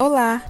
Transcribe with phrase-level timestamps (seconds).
[0.00, 0.44] Olá,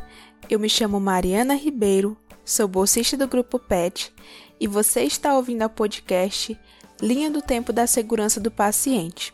[0.51, 4.15] eu me chamo Mariana Ribeiro, sou bolsista do Grupo PET
[4.61, 6.55] e você está ouvindo a podcast
[7.01, 9.33] Linha do Tempo da Segurança do Paciente.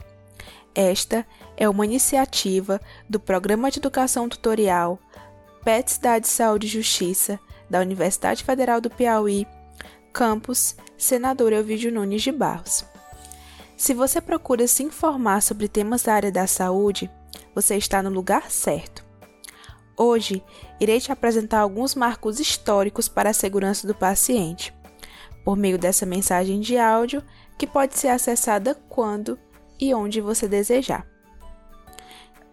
[0.73, 5.01] Esta é uma iniciativa do Programa de Educação Tutorial
[5.65, 9.49] PET Cidade Saúde e Justiça da Universidade Federal do Piauí,
[10.13, 12.85] campus Senador Elvídio Nunes de Barros.
[13.77, 17.11] Se você procura se informar sobre temas da área da saúde,
[17.53, 19.04] você está no lugar certo.
[19.97, 20.43] Hoje,
[20.81, 24.75] irei te apresentar alguns marcos históricos para a segurança do paciente,
[25.45, 27.23] por meio dessa mensagem de áudio
[27.57, 29.39] que pode ser acessada quando
[29.79, 31.07] e onde você desejar.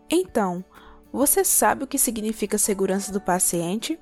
[0.09, 0.63] Então,
[1.11, 3.99] você sabe o que significa segurança do paciente?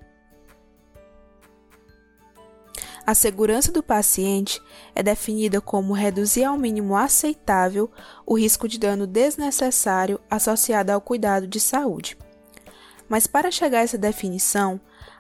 [3.08, 4.62] A segurança do paciente
[4.94, 7.90] é definida como reduzir ao mínimo aceitável
[8.26, 12.18] o risco de dano desnecessário associado ao cuidado de saúde.
[13.10, 14.80] Mas para chegar a essa definição,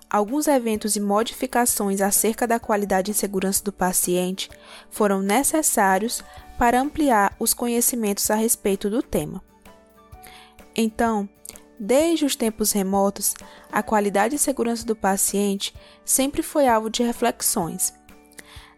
[0.09, 4.49] alguns eventos e modificações acerca da qualidade e segurança do paciente
[4.89, 6.23] foram necessários
[6.57, 9.43] para ampliar os conhecimentos a respeito do tema.
[10.75, 11.27] Então,
[11.79, 13.33] desde os tempos remotos,
[13.71, 15.73] a qualidade e segurança do paciente
[16.05, 17.93] sempre foi alvo de reflexões.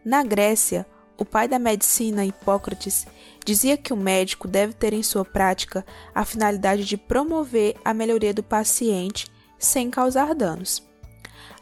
[0.06, 0.86] Na Grécia,
[1.17, 3.06] o pai da medicina, Hipócrates,
[3.45, 8.33] dizia que o médico deve ter em sua prática a finalidade de promover a melhoria
[8.33, 10.83] do paciente sem causar danos.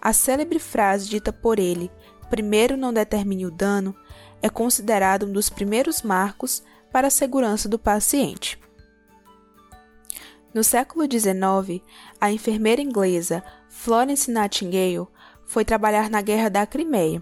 [0.02, 1.92] A célebre frase dita por ele,
[2.30, 3.96] primeiro não determine o dano,
[4.42, 8.60] é considerada um dos primeiros marcos para a segurança do paciente.
[10.54, 11.84] No século XIX,
[12.20, 15.08] a enfermeira inglesa Florence Nightingale
[15.46, 17.22] foi trabalhar na Guerra da Crimeia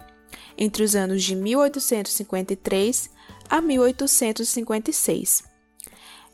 [0.57, 3.09] entre os anos de 1853
[3.49, 5.43] a 1856.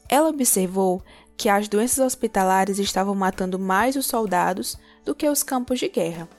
[0.10, 1.04] Ela observou
[1.38, 6.30] que as doenças hospitalares estavam matando mais os soldados do que os campos de guerra.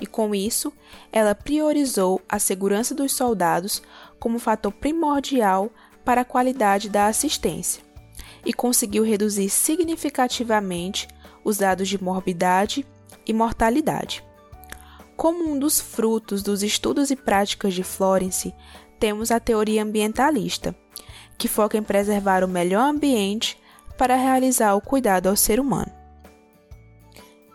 [0.00, 0.72] E com isso,
[1.12, 3.82] ela priorizou a segurança dos soldados
[4.18, 5.70] como fator primordial
[6.04, 7.82] para a qualidade da assistência
[8.44, 11.08] e conseguiu reduzir significativamente
[11.42, 12.86] os dados de morbidade
[13.26, 14.24] e mortalidade.
[15.16, 18.52] Como um dos frutos dos estudos e práticas de Florence,
[19.04, 20.74] temos a teoria ambientalista,
[21.36, 23.60] que foca em preservar o melhor ambiente
[23.98, 25.92] para realizar o cuidado ao ser humano.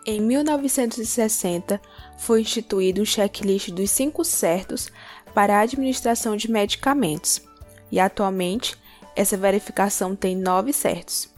[0.06, 1.82] Em 1960,
[2.16, 4.92] foi instituído um checklist dos cinco certos
[5.34, 7.42] para a administração de medicamentos,
[7.90, 8.76] e atualmente
[9.16, 11.34] essa verificação tem nove certos.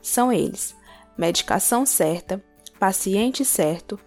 [0.00, 0.74] São eles:
[1.18, 2.42] medicação certa,
[2.78, 4.00] paciente certo,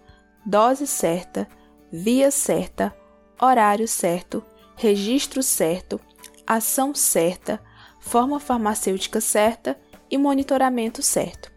[0.44, 1.46] dose certa,
[1.92, 2.92] via certa,
[3.40, 4.42] horário certo,
[4.76, 6.00] registro certo,
[6.46, 7.60] ação certa,
[8.00, 9.78] forma farmacêutica certa
[10.10, 11.52] e monitoramento certo.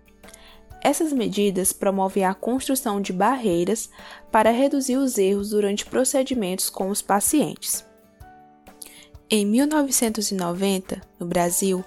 [0.82, 3.90] Essas medidas promovem a construção de barreiras
[4.32, 7.84] para reduzir os erros durante procedimentos com os pacientes.
[9.30, 11.84] Em 1990, no Brasil,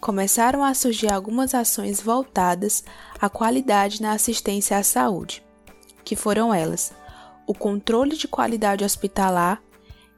[0.00, 2.82] começaram a surgir algumas ações voltadas
[3.20, 5.42] à qualidade na assistência à saúde
[6.10, 6.92] que foram elas:
[7.46, 9.62] o controle de qualidade hospitalar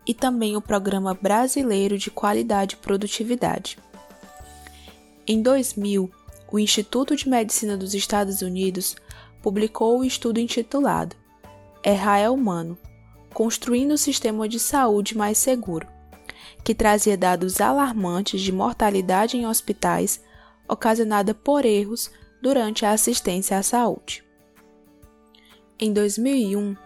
[0.07, 3.79] e também o Programa Brasileiro de Qualidade e Produtividade.
[5.27, 6.11] Em 2000,
[6.51, 8.97] o Instituto de Medicina dos Estados Unidos
[9.41, 11.17] publicou o estudo intitulado
[11.85, 12.79] Errar é Humano
[13.33, 15.89] Construindo o Sistema de Saúde Mais Seguro,
[16.63, 20.23] que trazia dados alarmantes de mortalidade em hospitais
[20.69, 22.11] ocasionada por erros
[22.43, 24.23] durante a assistência à saúde.
[25.79, 26.77] Em 2001,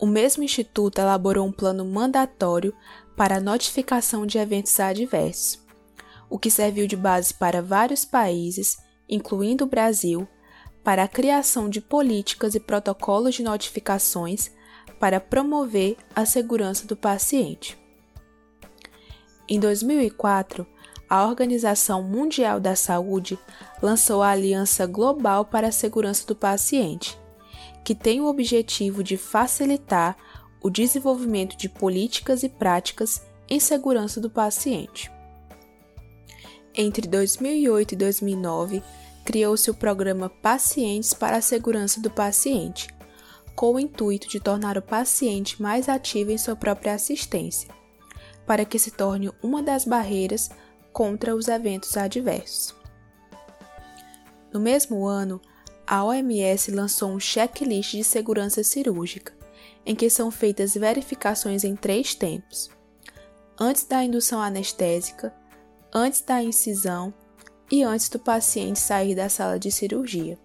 [0.00, 2.74] o mesmo instituto elaborou um plano mandatório
[3.14, 5.62] para a notificação de eventos adversos,
[6.30, 10.26] o que serviu de base para vários países, incluindo o Brasil,
[10.82, 14.50] para a criação de políticas e protocolos de notificações
[14.98, 17.78] para promover a segurança do paciente.
[19.46, 20.66] Em 2004,
[21.10, 23.38] a Organização Mundial da Saúde
[23.82, 27.19] lançou a Aliança Global para a Segurança do Paciente,
[27.84, 30.16] que tem o objetivo de facilitar
[30.62, 35.10] o desenvolvimento de políticas e práticas em segurança do paciente.
[36.74, 38.82] Entre 2008 e 2009,
[39.24, 42.88] criou-se o programa Pacientes para a Segurança do Paciente,
[43.56, 47.68] com o intuito de tornar o paciente mais ativo em sua própria assistência,
[48.46, 50.50] para que se torne uma das barreiras
[50.92, 52.74] contra os eventos adversos.
[54.52, 55.40] No mesmo ano,
[55.90, 59.32] a OMS lançou um checklist de segurança cirúrgica,
[59.84, 62.70] em que são feitas verificações em três tempos:
[63.58, 65.34] antes da indução anestésica,
[65.92, 67.12] antes da incisão
[67.68, 70.38] e antes do paciente sair da sala de cirurgia.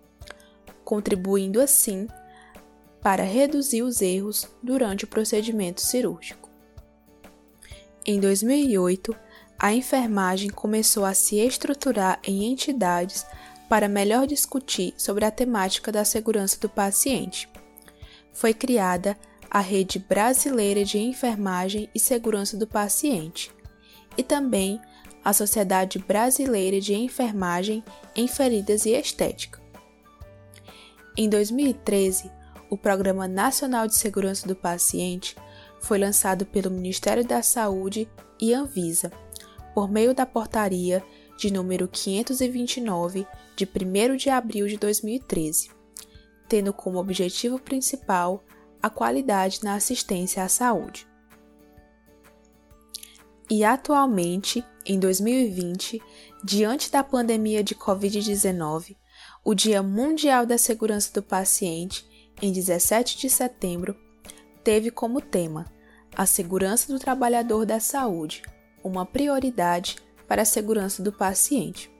[0.83, 2.07] contribuindo assim
[3.01, 6.47] para reduzir os erros durante o procedimento cirúrgico.
[8.05, 9.15] Em 2008,
[9.57, 13.25] a enfermagem começou a se estruturar em entidades
[13.69, 17.49] para melhor discutir sobre a temática da segurança do paciente.
[18.31, 19.17] Foi criada
[19.49, 23.51] a Rede Brasileira de Enfermagem e Segurança do Paciente
[24.17, 24.79] e também
[25.23, 27.83] a Sociedade Brasileira de Enfermagem
[28.15, 29.59] em Feridas e Estética.
[31.17, 32.29] Em 2013,
[32.69, 35.35] o Programa Nacional de Segurança do Paciente
[35.79, 38.09] foi lançado pelo Ministério da Saúde
[38.39, 39.11] e Anvisa,
[39.73, 41.03] por meio da portaria
[41.37, 45.69] de número 529 de 1 de abril de 2013,
[46.47, 48.43] tendo como objetivo principal
[48.81, 51.07] a qualidade na assistência à saúde.
[53.49, 56.01] E atualmente, em 2020,
[56.43, 58.95] diante da pandemia de Covid-19,
[59.43, 62.07] o Dia Mundial da Segurança do Paciente,
[62.41, 63.95] em 17 de setembro,
[64.63, 65.65] teve como tema
[66.15, 68.41] a segurança do trabalhador da saúde,
[68.83, 69.97] uma prioridade
[70.27, 71.91] para a segurança do paciente.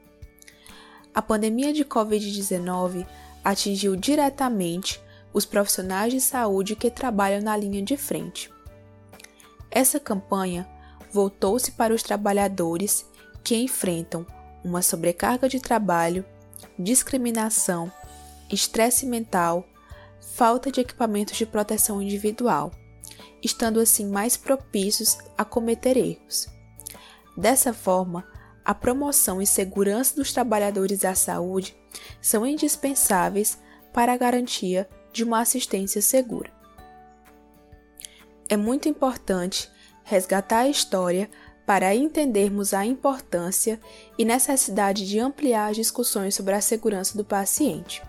[1.13, 3.05] A pandemia de Covid-19
[3.43, 4.99] atingiu diretamente
[5.33, 8.49] os profissionais de saúde que trabalham na linha de frente.
[9.69, 10.67] Essa campanha
[11.11, 13.05] voltou-se para os trabalhadores
[13.43, 14.25] que enfrentam
[14.63, 16.25] uma sobrecarga de trabalho,
[16.79, 17.91] discriminação,
[18.49, 19.65] estresse mental,
[20.33, 22.71] falta de equipamentos de proteção individual,
[23.43, 26.54] estando assim mais propícios a cometer erros.
[27.37, 28.25] Dessa forma,
[28.63, 31.75] a promoção e segurança dos trabalhadores da saúde
[32.21, 33.59] são indispensáveis
[33.93, 36.51] para a garantia de uma assistência segura.
[38.49, 39.69] É muito importante
[40.03, 41.29] resgatar a história
[41.65, 43.79] para entendermos a importância
[44.17, 48.03] e necessidade de ampliar as discussões sobre a segurança do paciente.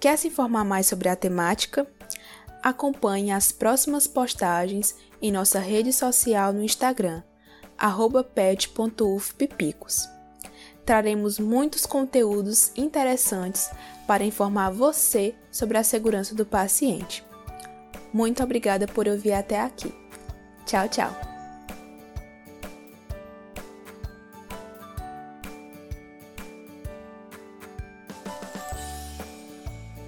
[0.00, 1.86] Quer se informar mais sobre a temática?
[2.62, 7.22] Acompanhe as próximas postagens em nossa rede social no Instagram
[8.34, 10.08] pet.ufppicos.
[10.84, 13.70] Traremos muitos conteúdos interessantes
[14.06, 17.24] para informar você sobre a segurança do paciente.
[18.12, 19.92] Muito obrigada por ouvir até aqui.
[20.66, 21.33] Tchau, tchau!